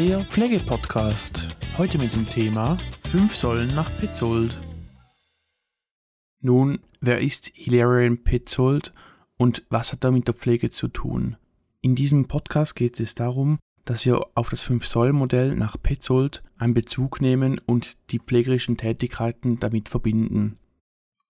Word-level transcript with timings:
Der 0.00 0.24
Pflegepodcast. 0.24 1.54
Heute 1.76 1.98
mit 1.98 2.14
dem 2.14 2.26
Thema 2.26 2.78
5 3.04 3.36
Säulen 3.36 3.68
nach 3.74 3.90
Petzold. 3.98 4.58
Nun, 6.40 6.78
wer 7.02 7.20
ist 7.20 7.50
Hilarion 7.52 8.24
Petzold 8.24 8.94
und 9.36 9.62
was 9.68 9.92
hat 9.92 10.02
er 10.02 10.10
mit 10.10 10.26
der 10.26 10.34
Pflege 10.34 10.70
zu 10.70 10.88
tun? 10.88 11.36
In 11.82 11.96
diesem 11.96 12.28
Podcast 12.28 12.76
geht 12.76 12.98
es 12.98 13.14
darum, 13.14 13.58
dass 13.84 14.06
wir 14.06 14.24
auf 14.34 14.48
das 14.48 14.64
5-Säulen-Modell 14.64 15.54
nach 15.54 15.76
Petzold 15.78 16.42
einen 16.56 16.72
Bezug 16.72 17.20
nehmen 17.20 17.60
und 17.66 18.10
die 18.10 18.20
pflegerischen 18.20 18.78
Tätigkeiten 18.78 19.58
damit 19.60 19.90
verbinden. 19.90 20.56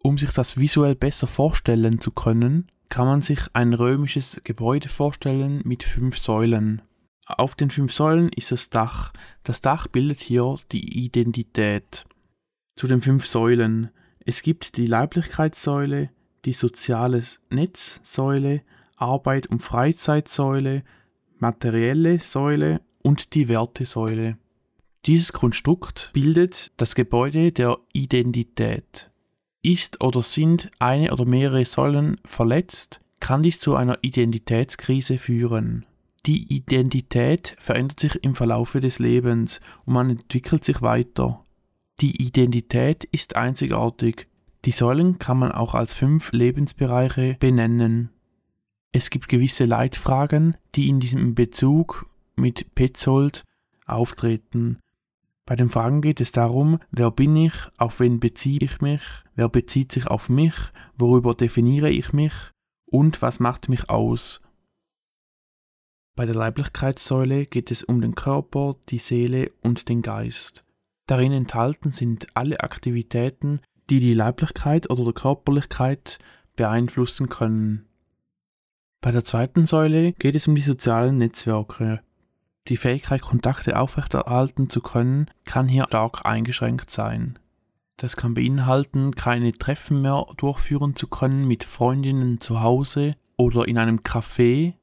Um 0.01 0.17
sich 0.17 0.31
das 0.31 0.59
visuell 0.59 0.95
besser 0.95 1.27
vorstellen 1.27 2.01
zu 2.01 2.13
können, 2.13 2.69
kann 2.89 3.09
man 3.09 3.21
sich 3.21 3.41
ein 3.53 3.75
römisches 3.75 4.43
Gebäude 4.45 4.89
vorstellen 4.89 5.61
mit 5.65 5.83
fünf 5.83 6.17
Säulen. 6.19 6.83
Auf 7.39 7.55
den 7.55 7.71
fünf 7.71 7.93
Säulen 7.93 8.31
ist 8.35 8.53
das 8.53 8.71
Dach. 8.71 9.13
Das 9.45 9.61
Dach 9.61 9.87
bildet 9.87 10.21
hier 10.21 10.57
die 10.73 11.05
Identität. 11.05 12.07
Zu 12.77 12.87
den 12.87 13.01
fünf 13.01 13.27
Säulen. 13.27 13.91
Es 14.25 14.43
gibt 14.43 14.77
die 14.77 14.87
Leiblichkeitssäule, 14.87 16.11
die 16.45 16.53
soziale 16.53 17.23
Netzsäule, 17.51 18.63
Arbeit- 18.97 19.47
und 19.47 19.61
Freizeitsäule, 19.61 20.83
materielle 21.39 22.19
Säule 22.19 22.81
und 23.03 23.35
die 23.35 23.49
Wertesäule. 23.49 24.37
Dieses 25.07 25.33
Konstrukt 25.33 26.11
bildet 26.13 26.73
das 26.77 26.95
Gebäude 26.95 27.53
der 27.53 27.79
Identität. 27.93 29.11
Ist 29.63 30.03
oder 30.03 30.23
sind 30.23 30.71
eine 30.79 31.13
oder 31.13 31.25
mehrere 31.25 31.65
Säulen 31.65 32.17
verletzt, 32.25 33.01
kann 33.21 33.43
dies 33.43 33.59
zu 33.59 33.75
einer 33.77 33.99
Identitätskrise 34.03 35.19
führen. 35.19 35.87
Die 36.27 36.53
Identität 36.55 37.57
verändert 37.59 38.01
sich 38.01 38.23
im 38.23 38.35
Verlaufe 38.35 38.81
des 38.81 38.99
Lebens 38.99 39.61
und 39.87 39.95
man 39.95 40.11
entwickelt 40.11 40.65
sich 40.65 40.83
weiter. 40.83 41.45
Die 42.01 42.23
Identität 42.23 43.05
ist 43.05 43.37
einzigartig. 43.37 44.27
Die 44.65 44.71
Säulen 44.71 45.19
kann 45.19 45.39
man 45.39 45.53
auch 45.53 45.75
als 45.75 45.95
fünf 45.95 46.33
Lebensbereiche 46.33 47.37
benennen. 47.41 48.11
Es 48.93 49.11
gibt 49.11 49.29
gewisse 49.29 49.65
Leitfragen, 49.65 50.57
die 50.75 50.89
in 50.89 51.01
diesem 51.01 51.35
Bezug 51.35 52.07
mit 52.37 52.75
Petzold 52.75 53.45
auftreten. 53.87 54.79
Bei 55.47 55.57
den 55.57 55.69
Fragen 55.69 56.01
geht 56.01 56.21
es 56.21 56.33
darum, 56.33 56.79
wer 56.91 57.11
bin 57.11 57.35
ich, 57.35 57.55
auf 57.79 57.99
wen 58.01 58.21
beziehe 58.21 58.61
ich 58.61 58.81
mich, 58.81 59.03
wer 59.35 59.49
bezieht 59.49 59.91
sich 59.93 60.07
auf 60.07 60.29
mich, 60.29 60.55
worüber 60.97 61.35
definiere 61.35 61.91
ich 61.91 62.13
mich 62.13 62.33
und 62.87 63.23
was 63.23 63.41
macht 63.41 63.69
mich 63.69 63.89
aus. 63.89 64.43
Bei 66.21 66.27
der 66.27 66.35
Leiblichkeitssäule 66.35 67.47
geht 67.47 67.71
es 67.71 67.83
um 67.83 68.03
den 68.03 68.15
Körper, 68.15 68.77
die 68.91 68.99
Seele 68.99 69.53
und 69.63 69.89
den 69.89 70.03
Geist. 70.03 70.67
Darin 71.07 71.33
enthalten 71.33 71.93
sind 71.93 72.27
alle 72.35 72.61
Aktivitäten, 72.61 73.61
die 73.89 74.01
die 74.01 74.13
Leiblichkeit 74.13 74.91
oder 74.91 75.03
die 75.03 75.13
Körperlichkeit 75.15 76.19
beeinflussen 76.57 77.31
können. 77.31 77.87
Bei 79.01 79.13
der 79.13 79.25
zweiten 79.25 79.65
Säule 79.65 80.13
geht 80.13 80.35
es 80.35 80.47
um 80.47 80.55
die 80.55 80.61
sozialen 80.61 81.17
Netzwerke. 81.17 82.03
Die 82.69 82.77
Fähigkeit, 82.77 83.23
Kontakte 83.23 83.79
aufrechterhalten 83.79 84.69
zu 84.69 84.83
können, 84.83 85.25
kann 85.47 85.69
hier 85.69 85.85
stark 85.85 86.27
eingeschränkt 86.27 86.91
sein. 86.91 87.39
Das 87.97 88.19
kann 88.19 88.35
beinhalten, 88.35 89.15
keine 89.15 89.53
Treffen 89.53 90.03
mehr 90.03 90.27
durchführen 90.37 90.95
zu 90.97 91.07
können 91.07 91.49
mit 91.49 91.65
Freundinnen 91.65 92.43
zu 92.43 92.61
Hause 92.61 93.17
oder 93.39 93.67
in 93.67 93.79
einem 93.79 94.01
Café 94.01 94.75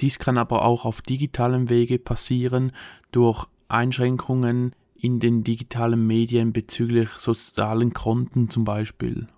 dies 0.00 0.18
kann 0.18 0.38
aber 0.38 0.64
auch 0.64 0.84
auf 0.84 1.02
digitalem 1.02 1.68
Wege 1.68 1.98
passieren 1.98 2.72
durch 3.12 3.46
Einschränkungen 3.68 4.74
in 4.94 5.20
den 5.20 5.44
digitalen 5.44 6.06
Medien 6.06 6.52
bezüglich 6.52 7.10
sozialen 7.18 7.92
Konten 7.94 8.50
zum 8.50 8.64
Beispiel. 8.64 9.28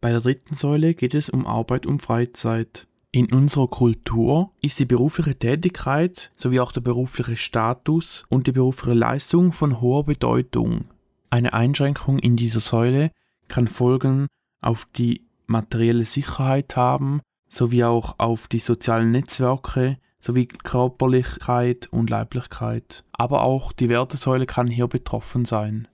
Bei 0.00 0.10
der 0.10 0.20
dritten 0.20 0.54
Säule 0.54 0.94
geht 0.94 1.14
es 1.14 1.30
um 1.30 1.46
Arbeit 1.46 1.86
und 1.86 2.02
Freizeit. 2.02 2.86
In 3.10 3.32
unserer 3.32 3.68
Kultur 3.68 4.50
ist 4.60 4.80
die 4.80 4.84
berufliche 4.84 5.38
Tätigkeit 5.38 6.32
sowie 6.36 6.60
auch 6.60 6.72
der 6.72 6.80
berufliche 6.80 7.36
Status 7.36 8.26
und 8.28 8.48
die 8.48 8.52
berufliche 8.52 8.98
Leistung 8.98 9.52
von 9.52 9.80
hoher 9.80 10.04
Bedeutung. 10.04 10.86
Eine 11.30 11.52
Einschränkung 11.52 12.18
in 12.18 12.36
dieser 12.36 12.60
Säule 12.60 13.12
kann 13.48 13.68
Folgen 13.68 14.26
auf 14.60 14.86
die 14.96 15.22
materielle 15.46 16.04
Sicherheit 16.04 16.76
haben, 16.76 17.20
sowie 17.48 17.84
auch 17.84 18.18
auf 18.18 18.48
die 18.48 18.58
sozialen 18.58 19.10
Netzwerke 19.10 19.98
sowie 20.24 20.46
Körperlichkeit 20.46 21.86
und 21.88 22.10
Leiblichkeit. 22.10 23.04
Aber 23.12 23.42
auch 23.42 23.72
die 23.72 23.88
Wertesäule 23.88 24.46
kann 24.46 24.66
hier 24.66 24.88
betroffen 24.88 25.44
sein. 25.44 25.86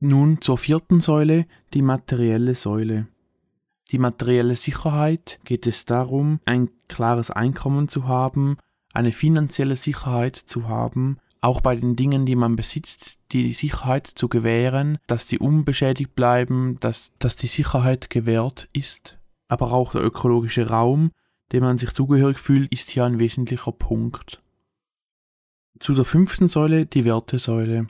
Nun 0.00 0.40
zur 0.40 0.58
vierten 0.58 1.00
Säule, 1.00 1.46
die 1.74 1.82
materielle 1.82 2.54
Säule. 2.54 3.06
Die 3.92 3.98
materielle 3.98 4.56
Sicherheit 4.56 5.38
geht 5.44 5.66
es 5.66 5.84
darum, 5.84 6.40
ein 6.44 6.70
klares 6.88 7.30
Einkommen 7.30 7.88
zu 7.88 8.08
haben, 8.08 8.56
eine 8.92 9.12
finanzielle 9.12 9.76
Sicherheit 9.76 10.36
zu 10.36 10.68
haben, 10.68 11.18
auch 11.40 11.60
bei 11.60 11.76
den 11.76 11.96
Dingen, 11.96 12.24
die 12.24 12.34
man 12.34 12.56
besitzt, 12.56 13.20
die 13.32 13.52
Sicherheit 13.52 14.06
zu 14.06 14.28
gewähren, 14.28 14.98
dass 15.06 15.26
die 15.26 15.38
unbeschädigt 15.38 16.14
bleiben, 16.14 16.78
dass, 16.80 17.12
dass 17.18 17.36
die 17.36 17.46
Sicherheit 17.46 18.10
gewährt 18.10 18.68
ist 18.72 19.18
aber 19.48 19.72
auch 19.72 19.92
der 19.92 20.04
ökologische 20.04 20.68
Raum, 20.68 21.12
dem 21.52 21.62
man 21.62 21.78
sich 21.78 21.92
zugehörig 21.92 22.38
fühlt, 22.38 22.72
ist 22.72 22.90
hier 22.90 23.04
ein 23.04 23.20
wesentlicher 23.20 23.72
Punkt. 23.72 24.42
Zu 25.78 25.94
der 25.94 26.04
fünften 26.04 26.48
Säule, 26.48 26.86
die 26.86 27.04
Wertesäule. 27.04 27.86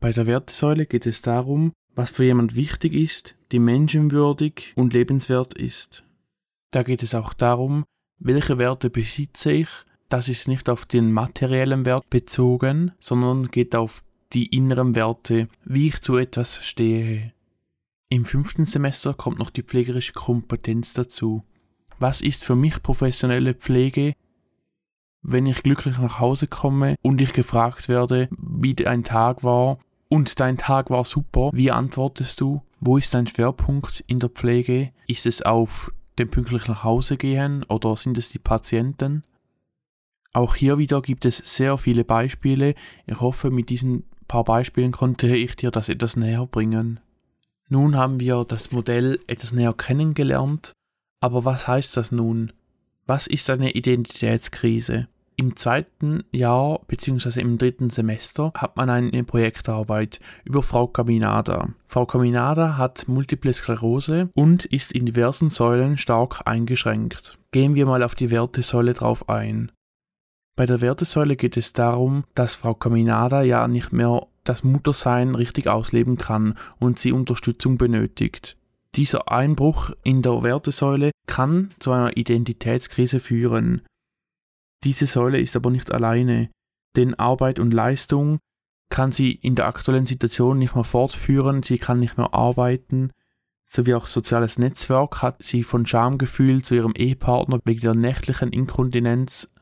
Bei 0.00 0.12
der 0.12 0.26
Wertesäule 0.26 0.86
geht 0.86 1.06
es 1.06 1.22
darum, 1.22 1.72
was 1.94 2.10
für 2.10 2.24
jemand 2.24 2.56
wichtig 2.56 2.94
ist, 2.94 3.36
die 3.52 3.58
menschenwürdig 3.58 4.72
und 4.76 4.92
lebenswert 4.92 5.54
ist. 5.54 6.04
Da 6.70 6.82
geht 6.82 7.02
es 7.02 7.14
auch 7.14 7.34
darum, 7.34 7.84
welche 8.18 8.58
Werte 8.58 8.90
besitze 8.90 9.52
ich. 9.52 9.68
Das 10.08 10.28
ist 10.28 10.48
nicht 10.48 10.68
auf 10.68 10.84
den 10.86 11.12
materiellen 11.12 11.84
Wert 11.84 12.08
bezogen, 12.10 12.92
sondern 12.98 13.50
geht 13.50 13.76
auf 13.76 14.02
die 14.32 14.46
inneren 14.46 14.94
Werte, 14.94 15.48
wie 15.64 15.88
ich 15.88 16.00
zu 16.00 16.16
etwas 16.16 16.64
stehe. 16.64 17.32
Im 18.12 18.26
fünften 18.26 18.66
Semester 18.66 19.14
kommt 19.14 19.38
noch 19.38 19.48
die 19.48 19.62
pflegerische 19.62 20.12
Kompetenz 20.12 20.92
dazu. 20.92 21.44
Was 21.98 22.20
ist 22.20 22.44
für 22.44 22.54
mich 22.54 22.82
professionelle 22.82 23.54
Pflege, 23.54 24.12
wenn 25.22 25.46
ich 25.46 25.62
glücklich 25.62 25.96
nach 25.96 26.20
Hause 26.20 26.46
komme 26.46 26.96
und 27.00 27.22
ich 27.22 27.32
gefragt 27.32 27.88
werde, 27.88 28.28
wie 28.36 28.74
dein 28.74 29.02
Tag 29.02 29.44
war 29.44 29.78
und 30.10 30.40
dein 30.40 30.58
Tag 30.58 30.90
war 30.90 31.06
super, 31.06 31.52
wie 31.54 31.70
antwortest 31.70 32.38
du? 32.42 32.60
Wo 32.80 32.98
ist 32.98 33.14
dein 33.14 33.26
Schwerpunkt 33.26 34.04
in 34.06 34.18
der 34.18 34.28
Pflege? 34.28 34.92
Ist 35.06 35.24
es 35.24 35.40
auf 35.40 35.90
dem 36.18 36.28
pünktlich 36.28 36.68
nach 36.68 36.84
Hause 36.84 37.16
gehen 37.16 37.64
oder 37.70 37.96
sind 37.96 38.18
es 38.18 38.28
die 38.28 38.38
Patienten? 38.38 39.24
Auch 40.34 40.54
hier 40.54 40.76
wieder 40.76 41.00
gibt 41.00 41.24
es 41.24 41.38
sehr 41.38 41.78
viele 41.78 42.04
Beispiele. 42.04 42.74
Ich 43.06 43.18
hoffe, 43.22 43.50
mit 43.50 43.70
diesen 43.70 44.04
paar 44.28 44.44
Beispielen 44.44 44.92
konnte 44.92 45.34
ich 45.34 45.56
dir 45.56 45.70
das 45.70 45.88
etwas 45.88 46.16
näher 46.16 46.46
bringen. 46.46 47.00
Nun 47.72 47.96
haben 47.96 48.20
wir 48.20 48.44
das 48.46 48.70
Modell 48.70 49.18
etwas 49.28 49.54
näher 49.54 49.72
kennengelernt, 49.72 50.74
aber 51.22 51.46
was 51.46 51.66
heißt 51.66 51.96
das 51.96 52.12
nun? 52.12 52.52
Was 53.06 53.26
ist 53.26 53.48
eine 53.48 53.70
Identitätskrise? 53.70 55.08
Im 55.36 55.56
zweiten 55.56 56.22
Jahr 56.32 56.80
bzw. 56.86 57.40
im 57.40 57.56
dritten 57.56 57.88
Semester 57.88 58.52
hat 58.54 58.76
man 58.76 58.90
eine 58.90 59.24
Projektarbeit 59.24 60.20
über 60.44 60.62
Frau 60.62 60.86
Caminada. 60.86 61.70
Frau 61.86 62.04
Caminada 62.04 62.76
hat 62.76 63.08
Multiple 63.08 63.54
Sklerose 63.54 64.28
und 64.34 64.66
ist 64.66 64.92
in 64.92 65.06
diversen 65.06 65.48
Säulen 65.48 65.96
stark 65.96 66.42
eingeschränkt. 66.44 67.38
Gehen 67.52 67.74
wir 67.74 67.86
mal 67.86 68.02
auf 68.02 68.14
die 68.14 68.30
Wertesäule 68.30 68.92
drauf 68.92 69.30
ein. 69.30 69.72
Bei 70.56 70.66
der 70.66 70.82
Wertesäule 70.82 71.36
geht 71.36 71.56
es 71.56 71.72
darum, 71.72 72.24
dass 72.34 72.54
Frau 72.54 72.74
Caminada 72.74 73.40
ja 73.40 73.66
nicht 73.66 73.94
mehr 73.94 74.26
das 74.44 74.64
Muttersein 74.64 75.34
richtig 75.34 75.68
ausleben 75.68 76.16
kann 76.18 76.58
und 76.78 76.98
sie 76.98 77.12
Unterstützung 77.12 77.78
benötigt. 77.78 78.56
Dieser 78.94 79.30
Einbruch 79.30 79.90
in 80.02 80.22
der 80.22 80.42
Wertesäule 80.42 81.12
kann 81.26 81.70
zu 81.78 81.92
einer 81.92 82.16
Identitätskrise 82.16 83.20
führen. 83.20 83.82
Diese 84.84 85.06
Säule 85.06 85.40
ist 85.40 85.56
aber 85.56 85.70
nicht 85.70 85.92
alleine, 85.92 86.50
denn 86.96 87.14
Arbeit 87.14 87.58
und 87.58 87.72
Leistung 87.72 88.38
kann 88.90 89.12
sie 89.12 89.32
in 89.32 89.54
der 89.54 89.66
aktuellen 89.66 90.04
Situation 90.04 90.58
nicht 90.58 90.74
mehr 90.74 90.84
fortführen, 90.84 91.62
sie 91.62 91.78
kann 91.78 92.00
nicht 92.00 92.18
mehr 92.18 92.34
arbeiten, 92.34 93.12
sowie 93.66 93.94
auch 93.94 94.06
soziales 94.06 94.58
Netzwerk 94.58 95.22
hat 95.22 95.42
sie 95.42 95.62
von 95.62 95.86
Schamgefühl 95.86 96.62
zu 96.62 96.74
ihrem 96.74 96.92
Ehepartner 96.94 97.60
wegen 97.64 97.80
der 97.80 97.94
nächtlichen 97.94 98.52
Inkontinenz 98.52 99.54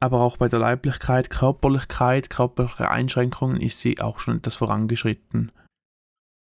aber 0.00 0.20
auch 0.20 0.36
bei 0.36 0.48
der 0.48 0.60
Leiblichkeit, 0.60 1.30
Körperlichkeit, 1.30 2.30
körperliche 2.30 2.90
Einschränkungen 2.90 3.60
ist 3.60 3.80
sie 3.80 4.00
auch 4.00 4.20
schon 4.20 4.38
etwas 4.38 4.56
vorangeschritten. 4.56 5.52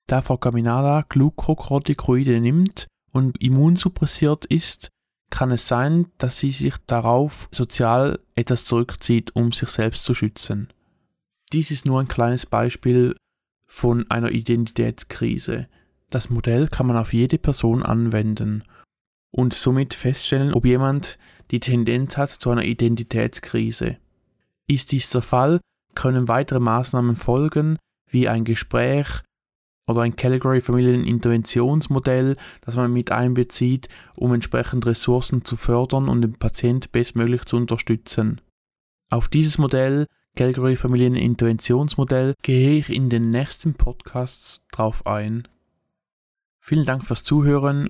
Da 0.07 0.21
Frau 0.21 0.37
Caminada 0.37 1.05
Glucocorticoide 1.07 2.39
nimmt 2.39 2.87
und 3.11 3.41
immunsuppressiert 3.41 4.45
ist, 4.45 4.89
kann 5.29 5.51
es 5.51 5.67
sein, 5.67 6.09
dass 6.17 6.39
sie 6.39 6.51
sich 6.51 6.75
darauf 6.87 7.49
sozial 7.51 8.19
etwas 8.35 8.65
zurückzieht, 8.65 9.35
um 9.35 9.51
sich 9.51 9.69
selbst 9.69 10.05
zu 10.05 10.13
schützen. 10.13 10.71
Dies 11.51 11.71
ist 11.71 11.85
nur 11.85 11.99
ein 11.99 12.07
kleines 12.07 12.45
Beispiel 12.45 13.15
von 13.65 14.09
einer 14.09 14.31
Identitätskrise. 14.31 15.67
Das 16.09 16.29
Modell 16.29 16.69
kann 16.69 16.87
man 16.87 16.95
auf 16.95 17.11
jede 17.11 17.37
Person 17.37 17.83
anwenden 17.83 18.63
und 19.31 19.53
somit 19.53 19.93
feststellen, 19.93 20.53
ob 20.53 20.65
jemand 20.65 21.17
die 21.51 21.59
Tendenz 21.59 22.17
hat 22.17 22.29
zu 22.29 22.49
einer 22.49 22.63
Identitätskrise. 22.63 23.97
Ist 24.67 24.91
dies 24.91 25.09
der 25.09 25.21
Fall, 25.21 25.59
können 25.95 26.27
weitere 26.27 26.59
Maßnahmen 26.59 27.15
folgen, 27.15 27.77
wie 28.09 28.27
ein 28.27 28.43
Gespräch 28.45 29.21
oder 29.87 30.01
ein 30.01 30.15
Category 30.15 30.61
Familieninterventionsmodell, 30.61 32.35
das 32.61 32.75
man 32.75 32.91
mit 32.91 33.11
einbezieht, 33.11 33.87
um 34.15 34.33
entsprechend 34.33 34.85
Ressourcen 34.85 35.45
zu 35.45 35.55
fördern 35.55 36.09
und 36.09 36.21
den 36.21 36.33
Patient 36.33 36.91
bestmöglich 36.91 37.45
zu 37.45 37.55
unterstützen. 37.55 38.41
Auf 39.09 39.29
dieses 39.29 39.57
Modell, 39.57 40.05
Category 40.35 40.75
Familieninterventionsmodell, 40.75 42.33
gehe 42.41 42.79
ich 42.79 42.89
in 42.89 43.09
den 43.09 43.29
nächsten 43.31 43.73
Podcasts 43.73 44.65
drauf 44.71 45.07
ein. 45.07 45.47
Vielen 46.59 46.85
Dank 46.85 47.05
fürs 47.05 47.23
Zuhören, 47.23 47.89